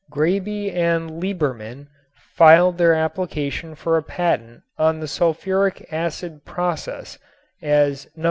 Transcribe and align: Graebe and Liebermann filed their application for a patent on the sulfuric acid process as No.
Graebe 0.11 0.73
and 0.73 1.21
Liebermann 1.21 1.87
filed 2.35 2.79
their 2.79 2.95
application 2.95 3.75
for 3.75 3.97
a 3.97 4.01
patent 4.01 4.63
on 4.79 4.99
the 4.99 5.05
sulfuric 5.05 5.85
acid 5.93 6.43
process 6.43 7.19
as 7.61 8.07
No. 8.15 8.19